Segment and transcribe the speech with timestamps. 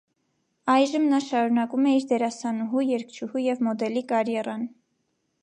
[0.75, 4.67] Այժմ նա շարունակում է իր դերասանուհու, երգչուհու և մոդելի կարիերան։